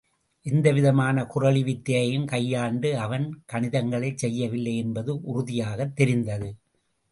எந்தவிதமான 0.45 1.25
குறளி 1.25 1.63
வித்தையையும் 1.63 2.25
கையாண்டு, 2.25 2.97
அவன் 2.97 3.43
கணிதங்களைச் 3.53 4.17
செய்யவில்லை 4.17 4.77
என்பது 4.77 5.21
உறுதியாகத் 5.23 5.95
தெரிந்தது. 5.95 6.49